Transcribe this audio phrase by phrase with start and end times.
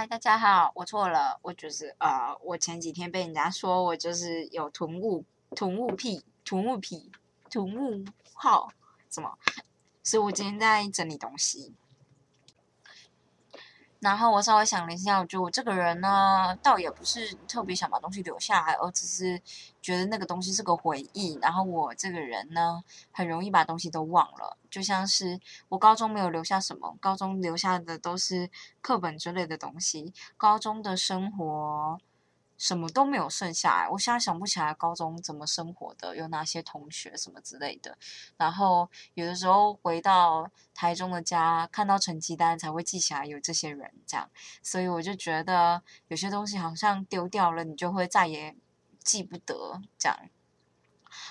[0.00, 5.22] 嗨，大家好，我错了，我就是呃，我前几天被人家说我就是有囤物、
[5.54, 7.12] 囤物癖、囤物癖、
[7.50, 8.02] 囤物
[8.32, 8.72] 号，
[9.10, 9.30] 什么？
[10.02, 11.74] 所以我今天在整理东西。
[14.00, 19.40] 然后我稍微想了一下，我觉得我这个人呢，倒也不是特别想把东西留下来，而只是
[19.82, 21.38] 觉得那个东西是个回忆。
[21.42, 22.82] 然后我这个人呢，
[23.12, 28.50] 很容易把东西都忘了，就像是我高中没有留下什么，高中留下的都是
[28.80, 32.00] 课本之类的东西，高中的生活。
[32.60, 37.96] 什么都没有剩下来，我现在想不起来高中怎么生活的，有哪些同学什么之类的。
[38.36, 44.28] 然后有的时候回到台中的家，看到成绩单才会记起来有这些人这样。
[44.62, 48.54] 所以我就觉得有些东西好像丢掉了，你就会再也
[49.02, 50.18] 记不得这样。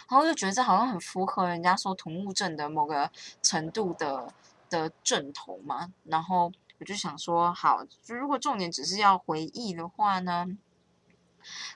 [0.10, 3.12] 然后就觉得这好像很符合人家说同物症的某个
[3.44, 4.34] 程度的
[4.68, 5.94] 的正头嘛。
[6.06, 10.48] 然后我就想说，好，如果重点只是要回忆的话呢？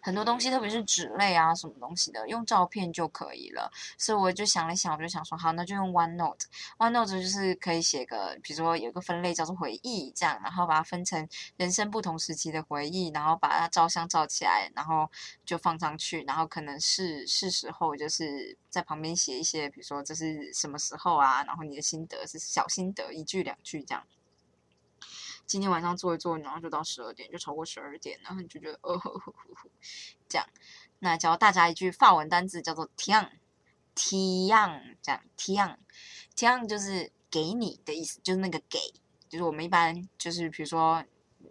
[0.02, 3.72] 很多东西，特别是纸类啊，什么东西的，用照片就可以了。
[3.98, 6.46] 所以我就想了想，我就想说，好，那就用 OneNote。
[6.78, 15.10] OneNote 就是可以写个，比如说有个分类叫做回忆，这样，然后把它分成人生不同时期的回忆，然后把它照相照起来，然后
[15.46, 24.04] 就放上去，然后可能是是时候就是在旁边写一些，比如说这是什么时候啊，然后你的心得是小心得，一句两句这样。
[25.46, 29.00] 今天晚上做一做，然后就到十二点，就超过十二点，然后你就觉得哦，
[30.28, 30.48] 这样。
[31.00, 38.80] 那教大家一句法文单字，叫做 “tiang”，tiang，这样 “tiang”，“tiang” 就是给你的意思，就是那个给，
[39.30, 41.04] 就是我们一般就是比如说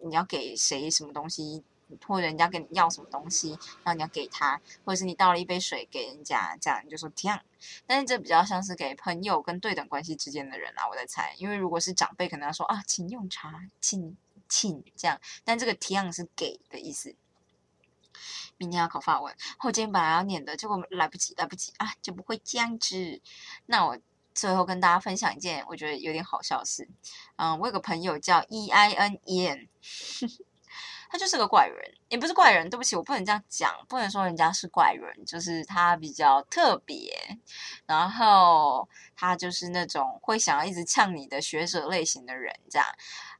[0.04, 1.62] 你要给谁什么东西。
[2.06, 3.50] 或者人家跟你要什么东西，
[3.82, 7.40] 然后你要给他，或者是你倒了一杯水给人家，这样你就说 “tiang”。
[7.86, 11.34] 但是这比较像是给朋友跟对等关系之间的人啊，我在猜。
[11.38, 14.16] 因为如果是长辈，可能要说啊，请用茶，请
[14.48, 15.20] 请这样。
[15.44, 17.14] 但这个请是给的意思。
[18.58, 23.20] 明天要考法文，后天本来要念的，结果来不及，来不及啊，就不会这样子。
[23.66, 23.98] 那我
[24.34, 26.88] 最后跟大家分享一件我觉得有点好笑的事。
[27.36, 29.68] 嗯，我有个朋友叫 E I N E N。
[31.12, 37.14] 他就是个怪人，也不是怪人，对不起，我不能这样讲，不能说人家是怪人，就是他比较特别，
[37.84, 42.88] 然后他就是那种会想要一直呛你的学者类型的人，这样。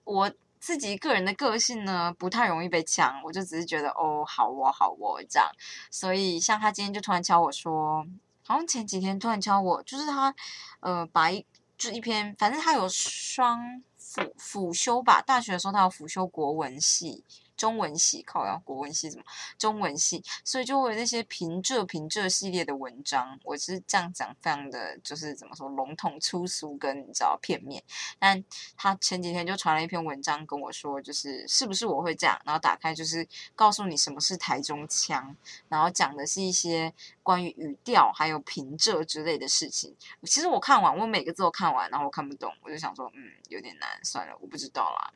[0.05, 5.51] 我自己个人的个性呢，不太容易被呛，我就只是觉得哦，好哦，好哦，这样。
[5.91, 8.07] 所以像他今天就突然敲我说，
[8.47, 10.35] 好像前几天突然敲我，就是他
[10.81, 11.47] 呃把一
[11.79, 17.25] 就一篇，反正他有双辅辅修吧，大学的时候他有辅修国文系。
[17.63, 19.23] 中文系考要国文系什么
[19.57, 23.39] 中文系，所以就会有那些平仄平仄系列的文章。
[23.45, 27.81] 我是这样讲，非常的就是怎么说笼统粗俗跟你知道片面。
[28.19, 28.45] 但
[28.77, 32.37] 他前几天就传了一篇文章跟我说，就是是不是我会这样？
[32.45, 33.25] 然后打开就是
[33.55, 35.37] 告诉你什么是台中腔，
[35.69, 36.93] 然后讲的是一些
[37.23, 39.95] 关于语调还有平仄之类的事情。
[40.25, 45.13] 其实我看完，我每个字都看完，然后我看不懂，我就想说，嗯，有点难，算了，我不知道啦。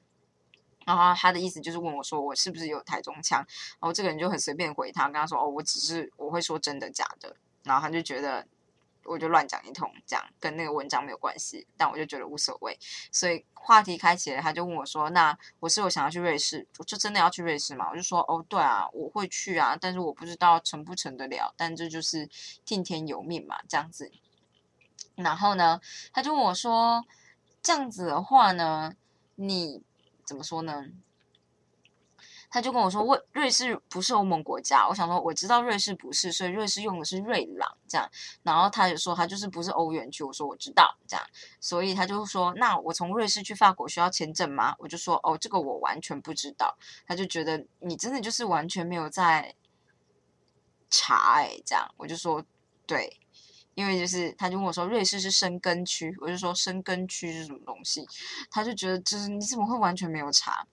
[0.87, 8.47] 然后他的意思就是问我说我是不是有台中腔，然后这个人就很随便回他，跟他说哦，我只是我会说真的假的，然后他就觉得
[9.05, 12.79] 我就乱讲一通，这样跟那个文章没有关系，但我就觉得无所谓，
[13.11, 17.91] 所以话题开启了，他就问我说，那我是我想要去瑞士，我就真的要去瑞士嘛？
[17.91, 22.29] 我就说哦，对啊，我会去啊，但是我不知道成不成得了，但这就是
[22.65, 24.13] 听天由命嘛，这样子。
[25.17, 25.81] 然后呢，
[26.13, 27.05] 他就问我说，
[27.61, 28.95] 这样子的话呢，
[29.35, 29.83] 你。
[30.27, 30.85] 怎么说呢？
[32.49, 34.87] 他就跟我说，瑞瑞士不是欧盟国家。
[34.89, 38.09] 我想说，我知道瑞士不是，所以瑞士用的是瑞郎这样。
[38.45, 40.23] 然后他就说，他就是不是欧元区。
[40.23, 41.27] 我说我知道这样，
[41.61, 44.75] 所以他就说，那我从瑞士去法国需要签证吗？
[44.79, 46.77] 我就说，哦，这个我完全不知道。
[47.07, 49.55] 他就觉得你真的就是完全没有在
[50.89, 52.45] 查哎，这样我就说
[52.87, 53.21] 对。
[53.77, 58.05] 因为就是，他就问我说，瑞士是生根区，我就说生根区是什么东西，
[58.51, 60.67] 他就觉得就是你怎么会完全没有查？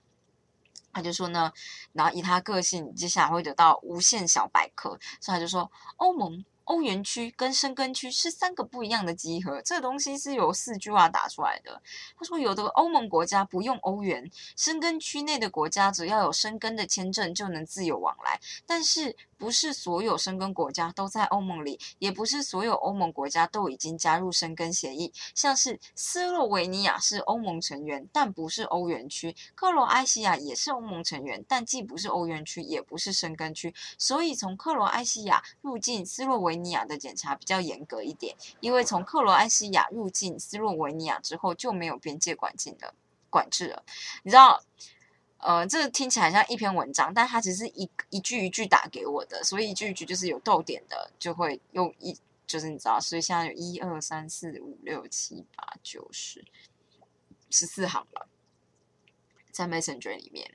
[0.94, 1.52] 他就说呢，
[1.92, 6.46] 然后以他个性，接下来会得到无限小百科，所以他就说欧盟。
[6.66, 11.82] 欧元区跟申根区是三个不一样的集合，这个东西是由四句话打出来的。
[12.18, 18.40] 他说，有的欧盟国家不用欧元，申根区内的国家只要有申根的签证就能自由往来。
[18.66, 25.12] 但是，不是所有申根国家都在欧盟里，也不是所有欧盟国家都已经加入申根协议。
[25.36, 33.74] 像是斯洛维尼亚是欧盟成员，但不是欧元区；克罗埃西亚也是欧盟成员，但既不是欧元区，也不是申根区。
[33.98, 36.53] 所以，从克罗埃西亚入境斯洛维。
[36.54, 42.94] 维尼亚的检查比较严格一点，因为从克罗埃西亚入境斯洛维尼亚之后就没有边界管境的
[43.32, 43.84] 管制了。
[44.22, 44.64] 你知道，
[45.40, 52.16] 呃，这听起来像一篇文章，但它只是一一句一句打给我的，所以一句一句就是有逗点的，就会用一，
[52.46, 56.46] 就是你知道，所以现在有一二三四五六七八九十
[57.50, 58.28] 十四行了，
[59.52, 60.54] 在 Messenger 里面，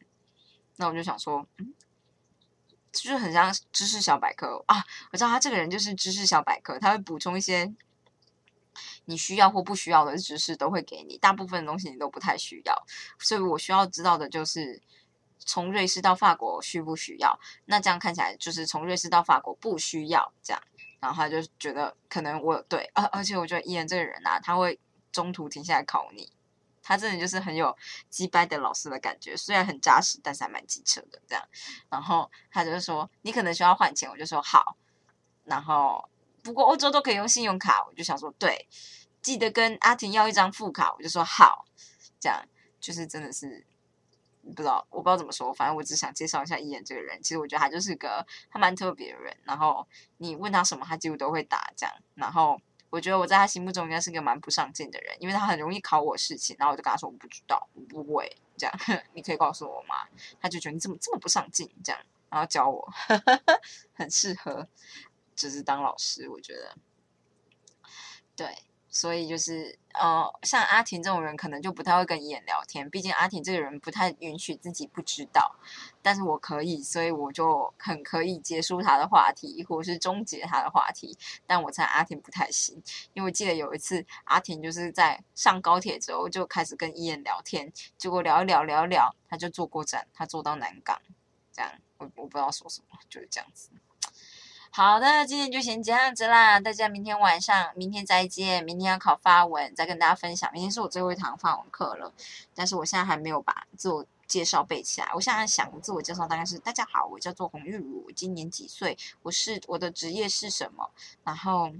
[0.76, 1.46] 那我就想说，
[2.92, 7.72] 就是很像知识小百科啊，我知道他这个人就是知识小百科，他会补充一些。
[9.06, 12.86] 你需要或不需要的知识都会给你，大部分的东西你都不太需要，
[13.18, 14.80] 所以我需要知道的就是
[15.38, 17.36] 从瑞士到法国需不需要？
[17.64, 20.62] 那这样看起来就是从瑞士到法国不需要这样，
[21.00, 24.78] 然后他就觉得可能我对，而而且我觉得伊人这个人啊，他会
[25.10, 26.30] 中途停下来考你，
[26.88, 27.76] 他真的就是很有
[28.08, 31.44] 击败的老师的感觉，虽然很扎实，但是还蛮机车的这样。
[31.88, 34.76] 然后他就说你可能需要换钱，我就说好，
[35.44, 36.08] 然后。
[36.40, 38.66] 不过欧洲都可以用信用卡，我就想说，对，
[39.20, 41.66] 记得跟阿婷要一张副卡，我就说好，
[42.18, 42.42] 这样
[42.80, 43.66] 就是真的是
[44.56, 47.20] 不知道，我不知道怎么说，反正我只想介绍一下伊眼这个人。
[47.22, 49.86] 其实我觉得他就是个他蛮特别的人，然后
[50.16, 51.94] 你问他什么，他几乎都会答这样。
[52.14, 52.58] 然后
[52.90, 58.74] 我觉得我在他心目中应该是个蛮不上进的人，因为他很容易考我事情，然后我就跟他说我不知道，我不会这样，
[59.12, 60.06] 你可以告诉我吗？
[60.40, 62.00] 他就觉得你怎么这么不上进这样，
[62.30, 62.88] 然后教我，
[63.94, 64.68] 很适合。
[65.36, 66.76] 只是当老师，我觉得，
[68.34, 68.58] 对，
[68.98, 72.90] 所以就是呃，像阿婷这种人，可能就不太会跟伊眼聊天。
[72.90, 75.54] 毕竟阿婷这个人不太允许自己不知道，
[76.02, 81.16] 但是我可以，所以我就很可以结束他的话题，或者是终结他的话题。
[81.46, 82.74] 但我猜阿婷不太行，
[83.12, 91.00] 因为我记得有一次阿婷就是在上高铁之后就开始跟伊眼聊天，结果聊一聊聊一聊，他就坐过站，他坐到南港，
[91.52, 93.70] 这样我我不知道说什么，就是这样子。
[94.70, 98.62] 好的，今天就先这样子啦，大家明天晚上，明天再见。
[98.62, 100.48] 明天要考发文，再跟大家分享。
[100.52, 102.12] 明天是我最后一堂发文课了，
[102.54, 105.08] 但是我现在还没有把自我介绍背起来。
[105.14, 108.96] 我现在想自我介绍大概是：大家好，我叫做洪玉茹，我今年几岁？
[109.22, 110.90] 我是我的职业是什么？
[111.24, 111.72] 然后，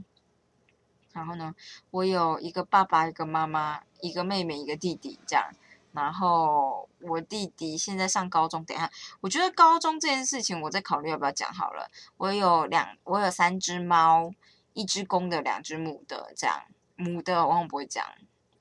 [1.13, 1.55] 然后呢？
[1.93, 5.53] 我有一个爸爸，一个妈妈，一个妹妹，一个弟弟，这样。
[5.99, 8.89] 然后我弟弟现在上高中，等一下，
[9.21, 11.91] 我觉得高中这件事情，我在考虑要不要讲好了。
[12.17, 14.33] 我有两，我有三只猫，
[14.75, 16.63] 一只公的，两只母的，这样
[16.95, 18.07] 母的我往往不会讲，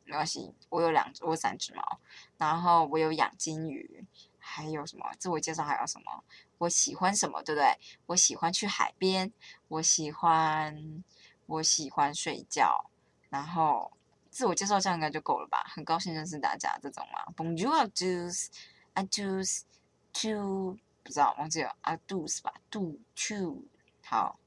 [0.03, 0.51] 没关系。
[0.69, 1.99] 我有两，我有三只猫，
[2.39, 4.03] 然后我有养金鱼，
[4.39, 6.23] 还有什么自我介绍还有什么？
[6.57, 7.77] 我喜欢什么，对不对？
[8.07, 9.31] 我喜欢去海边，
[9.67, 11.03] 我喜欢
[11.45, 12.89] 我喜欢睡觉，
[13.29, 13.91] 然后。
[14.37, 15.63] 自我介绍这样应该就够了吧？
[15.67, 17.25] 很高兴认识大家这种嘛。
[17.35, 18.49] Bonjour, tous,
[18.93, 19.63] I tous,
[20.13, 23.63] to 不知道忘记了，I tous 吧，do to
[24.05, 24.37] 好，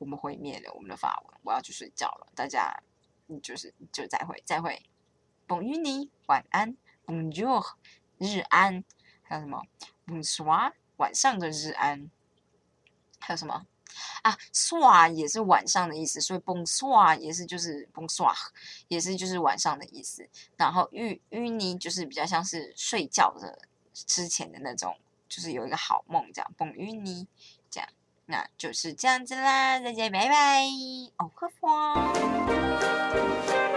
[0.00, 2.26] 我们毁灭了我们的法文，我要去睡觉了。
[2.34, 2.82] 大家，
[3.40, 4.84] 就是就再会再会
[5.46, 6.76] ，Bonjour 晚安
[7.06, 7.64] ，Bonjour
[8.18, 8.82] 日安，
[9.22, 9.62] 还有什么
[10.08, 12.10] Bonsoir 晚上的日安，
[13.20, 13.64] 还有什么？
[14.22, 18.34] 啊，刷也是晚上的意思，所以蹦刷也是就是蹦刷，
[18.88, 20.28] 也是就是晚上的意思。
[20.56, 23.58] 然后淤淤泥就是比较像是睡觉的
[23.92, 24.96] 之前的那种，
[25.28, 26.52] 就是有一个好梦这样。
[26.56, 27.26] 蹦淤泥
[27.70, 27.88] 这样，
[28.26, 30.64] 那就是这样子啦，再见，拜拜，
[31.18, 33.69] 哦，呵呵。